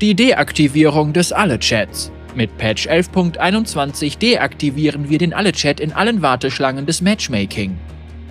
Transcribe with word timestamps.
Die 0.00 0.16
Deaktivierung 0.16 1.12
des 1.12 1.30
Alle-Chats. 1.30 2.10
Mit 2.34 2.58
Patch 2.58 2.88
11.21 2.88 4.18
deaktivieren 4.18 5.08
wir 5.08 5.18
den 5.18 5.32
Alle-Chat 5.32 5.78
in 5.78 5.92
allen 5.92 6.20
Warteschlangen 6.20 6.84
des 6.84 7.00
Matchmaking. 7.00 7.78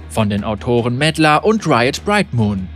Von 0.10 0.30
den 0.30 0.44
Autoren 0.44 0.98
Medlar 0.98 1.46
und 1.46 1.66
Riot 1.66 2.04
Brightmoon. 2.04 2.68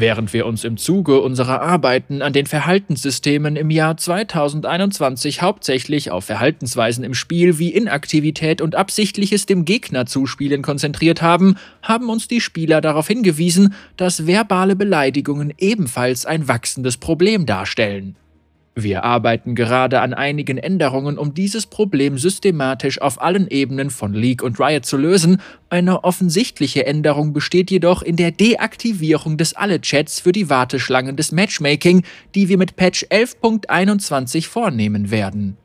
Während 0.00 0.32
wir 0.32 0.46
uns 0.46 0.64
im 0.64 0.78
Zuge 0.78 1.20
unserer 1.20 1.60
Arbeiten 1.60 2.22
an 2.22 2.32
den 2.32 2.46
Verhaltenssystemen 2.46 3.54
im 3.54 3.68
Jahr 3.68 3.98
2021 3.98 5.42
hauptsächlich 5.42 6.10
auf 6.10 6.24
Verhaltensweisen 6.24 7.04
im 7.04 7.12
Spiel 7.12 7.58
wie 7.58 7.68
Inaktivität 7.68 8.62
und 8.62 8.76
absichtliches 8.76 9.44
dem 9.44 9.66
Gegner 9.66 10.06
zuspielen 10.06 10.62
konzentriert 10.62 11.20
haben, 11.20 11.56
haben 11.82 12.08
uns 12.08 12.28
die 12.28 12.40
Spieler 12.40 12.80
darauf 12.80 13.08
hingewiesen, 13.08 13.74
dass 13.98 14.26
verbale 14.26 14.74
Beleidigungen 14.74 15.52
ebenfalls 15.58 16.24
ein 16.24 16.48
wachsendes 16.48 16.96
Problem 16.96 17.44
darstellen. 17.44 18.16
Wir 18.76 19.02
arbeiten 19.02 19.56
gerade 19.56 20.00
an 20.00 20.14
einigen 20.14 20.56
Änderungen, 20.56 21.18
um 21.18 21.34
dieses 21.34 21.66
Problem 21.66 22.18
systematisch 22.18 23.00
auf 23.00 23.20
allen 23.20 23.48
Ebenen 23.48 23.90
von 23.90 24.14
League 24.14 24.42
und 24.42 24.60
Riot 24.60 24.86
zu 24.86 24.96
lösen. 24.96 25.42
Eine 25.70 26.04
offensichtliche 26.04 26.86
Änderung 26.86 27.32
besteht 27.32 27.70
jedoch 27.70 28.02
in 28.02 28.14
der 28.14 28.30
Deaktivierung 28.30 29.36
des 29.36 29.54
Alle-Chats 29.54 30.20
für 30.20 30.30
die 30.30 30.48
Warteschlangen 30.48 31.16
des 31.16 31.32
Matchmaking, 31.32 32.04
die 32.36 32.48
wir 32.48 32.58
mit 32.58 32.76
Patch 32.76 33.04
11.21 33.06 34.46
vornehmen 34.46 35.10
werden. 35.10 35.56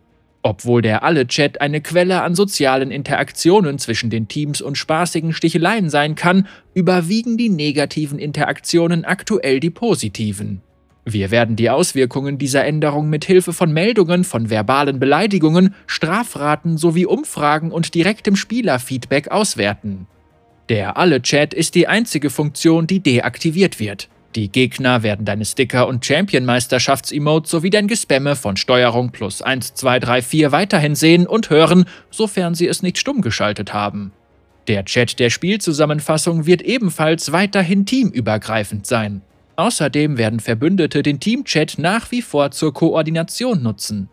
Obwohl 0.41 0.81
der 0.81 1.03
Alle-Chat 1.03 1.61
eine 1.61 1.81
Quelle 1.81 2.23
an 2.23 2.33
sozialen 2.35 2.91
Interaktionen 2.91 3.77
zwischen 3.77 4.09
den 4.09 4.27
Teams 4.27 4.61
und 4.61 4.77
spaßigen 4.77 5.31
Sticheleien 5.31 5.89
sein 5.89 6.15
kann, 6.15 6.47
überwiegen 6.73 7.37
die 7.37 7.49
negativen 7.49 8.17
Interaktionen 8.17 9.05
aktuell 9.05 9.59
die 9.59 9.71
positiven. 9.71 10.61
Wir 11.05 11.29
werden 11.29 11.55
die 11.55 11.69
Auswirkungen 11.69 12.39
dieser 12.39 12.65
Änderung 12.65 13.09
mit 13.09 13.25
Hilfe 13.25 13.53
von 13.53 13.71
Meldungen 13.71 14.23
von 14.23 14.49
verbalen 14.49 14.99
Beleidigungen, 14.99 15.75
Strafraten 15.85 16.77
sowie 16.77 17.05
Umfragen 17.05 17.71
und 17.71 17.93
direktem 17.93 18.35
Spielerfeedback 18.35 19.29
auswerten. 19.29 20.07
Der 20.67 20.97
Alle-Chat 20.97 21.53
ist 21.53 21.75
die 21.75 21.87
einzige 21.87 22.31
Funktion, 22.31 22.87
die 22.87 23.01
deaktiviert 23.01 23.79
wird. 23.79 24.09
Die 24.35 24.51
Gegner 24.51 25.03
werden 25.03 25.25
deine 25.25 25.45
Sticker 25.45 25.87
und 25.87 26.03
Champion-Meisterschafts-Emotes 26.03 27.51
sowie 27.51 27.69
dein 27.69 27.87
Gespamme 27.87 28.35
von 28.35 28.57
Steuerung 28.57 29.11
plus 29.11 29.43
1, 29.43 29.75
2, 29.75 29.99
3, 29.99 30.21
4 30.23 30.51
weiterhin 30.51 30.95
sehen 30.95 31.27
und 31.27 31.51
hören, 31.51 31.85
sofern 32.09 32.55
sie 32.55 32.67
es 32.67 32.81
nicht 32.81 32.97
stumm 32.97 33.21
geschaltet 33.21 33.73
haben. 33.73 34.11
Der 34.67 34.83
Chat 34.83 35.19
der 35.19 35.29
Spielzusammenfassung 35.29 36.47
wird 36.47 36.63
ebenfalls 36.63 37.31
weiterhin 37.31 37.85
teamübergreifend 37.85 38.87
sein. 38.87 39.21
Außerdem 39.57 40.17
werden 40.17 40.39
Verbündete 40.39 41.01
den 41.01 41.19
Teamchat 41.19 41.75
nach 41.77 42.11
wie 42.11 42.21
vor 42.21 42.51
zur 42.51 42.73
Koordination 42.73 43.63
nutzen. 43.63 44.09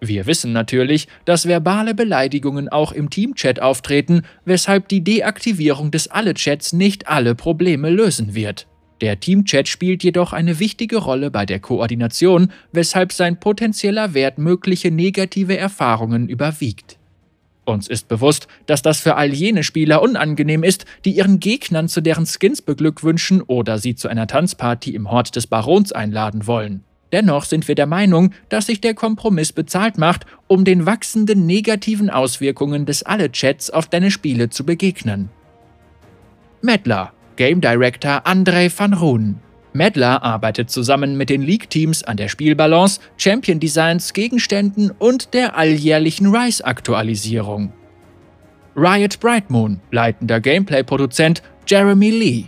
Wir 0.00 0.26
wissen 0.26 0.52
natürlich, 0.52 1.06
dass 1.24 1.46
verbale 1.46 1.94
Beleidigungen 1.94 2.68
auch 2.68 2.90
im 2.90 3.08
Teamchat 3.08 3.60
auftreten, 3.60 4.22
weshalb 4.44 4.88
die 4.88 5.04
Deaktivierung 5.04 5.92
des 5.92 6.08
Alle-Chats 6.08 6.72
nicht 6.72 7.06
alle 7.08 7.36
Probleme 7.36 7.88
lösen 7.88 8.34
wird. 8.34 8.66
Der 9.00 9.20
Teamchat 9.20 9.68
spielt 9.68 10.02
jedoch 10.02 10.32
eine 10.32 10.58
wichtige 10.58 10.96
Rolle 10.98 11.30
bei 11.30 11.46
der 11.46 11.60
Koordination, 11.60 12.52
weshalb 12.72 13.12
sein 13.12 13.38
potenzieller 13.38 14.12
Wert 14.14 14.38
mögliche 14.38 14.90
negative 14.90 15.56
Erfahrungen 15.56 16.28
überwiegt. 16.28 16.98
Uns 17.64 17.86
ist 17.86 18.08
bewusst, 18.08 18.48
dass 18.66 18.82
das 18.82 18.98
für 18.98 19.14
all 19.14 19.32
jene 19.32 19.62
Spieler 19.62 20.02
unangenehm 20.02 20.64
ist, 20.64 20.84
die 21.04 21.12
ihren 21.12 21.38
Gegnern 21.38 21.88
zu 21.88 22.00
deren 22.00 22.26
Skins 22.26 22.60
beglückwünschen 22.60 23.40
oder 23.40 23.78
sie 23.78 23.94
zu 23.94 24.08
einer 24.08 24.26
Tanzparty 24.26 24.94
im 24.94 25.10
Hort 25.10 25.36
des 25.36 25.46
Barons 25.46 25.92
einladen 25.92 26.46
wollen. 26.46 26.82
Dennoch 27.12 27.44
sind 27.44 27.68
wir 27.68 27.74
der 27.74 27.86
Meinung, 27.86 28.32
dass 28.48 28.66
sich 28.66 28.80
der 28.80 28.94
Kompromiss 28.94 29.52
bezahlt 29.52 29.98
macht, 29.98 30.26
um 30.48 30.64
den 30.64 30.86
wachsenden 30.86 31.46
negativen 31.46 32.10
Auswirkungen 32.10 32.86
des 32.86 33.02
Alle-Chats 33.02 33.70
auf 33.70 33.86
deine 33.86 34.10
Spiele 34.10 34.48
zu 34.48 34.64
begegnen. 34.64 35.28
Medler, 36.62 37.12
Game 37.36 37.60
Director 37.60 38.26
André 38.26 38.72
van 38.76 38.94
Roon 38.94 39.40
Medler 39.72 40.22
arbeitet 40.22 40.70
zusammen 40.70 41.16
mit 41.16 41.30
den 41.30 41.42
League-Teams 41.42 42.04
an 42.04 42.16
der 42.16 42.28
Spielbalance, 42.28 43.00
Champion-Designs, 43.16 44.12
Gegenständen 44.12 44.90
und 44.90 45.32
der 45.32 45.56
alljährlichen 45.56 46.34
Rise-Aktualisierung. 46.34 47.72
Riot 48.76 49.20
Brightmoon, 49.20 49.80
leitender 49.90 50.40
Gameplay-Produzent 50.40 51.42
Jeremy 51.66 52.10
Lee. 52.10 52.44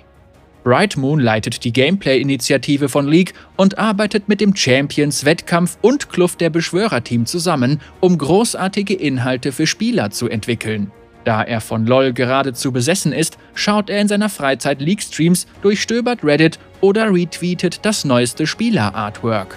Brightmoon 0.64 1.20
leitet 1.20 1.64
die 1.64 1.72
Gameplay-Initiative 1.72 2.88
von 2.88 3.06
League 3.06 3.34
und 3.56 3.78
arbeitet 3.78 4.28
mit 4.28 4.40
dem 4.40 4.56
Champions, 4.56 5.26
Wettkampf 5.26 5.76
und 5.82 6.08
Kluft 6.08 6.40
der 6.40 6.48
Beschwörer-Team 6.48 7.26
zusammen, 7.26 7.80
um 8.00 8.16
großartige 8.16 8.94
Inhalte 8.94 9.52
für 9.52 9.66
Spieler 9.66 10.10
zu 10.10 10.28
entwickeln. 10.28 10.90
Da 11.24 11.42
er 11.42 11.60
von 11.60 11.86
LOL 11.86 12.12
geradezu 12.12 12.70
besessen 12.72 13.12
ist, 13.12 13.38
schaut 13.54 13.88
er 13.88 14.00
in 14.00 14.08
seiner 14.08 14.28
Freizeit 14.28 14.80
League-Streams, 14.80 15.46
durchstöbert 15.62 16.22
Reddit 16.22 16.58
oder 16.84 17.14
retweetet 17.14 17.86
das 17.86 18.04
neueste 18.04 18.46
Spieler-Artwork. 18.46 19.56